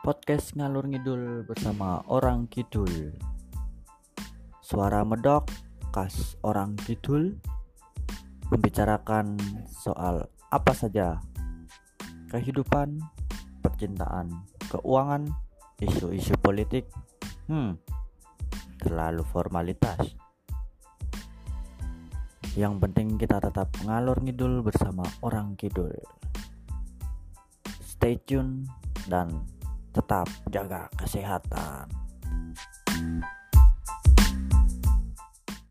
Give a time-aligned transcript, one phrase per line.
[0.00, 3.12] Podcast ngalur ngidul bersama orang kidul.
[4.64, 5.52] Suara medok
[5.92, 7.36] khas orang kidul
[8.48, 9.36] membicarakan
[9.68, 11.20] soal apa saja
[12.32, 12.96] kehidupan,
[13.60, 14.40] percintaan,
[14.72, 15.28] keuangan,
[15.84, 16.88] isu-isu politik.
[17.44, 17.76] Hmm,
[18.80, 20.16] terlalu formalitas.
[22.56, 25.92] Yang penting kita tetap ngalur ngidul bersama orang kidul.
[27.84, 28.64] Stay tune
[29.04, 29.59] dan
[29.92, 31.99] tetap jaga kesehatan.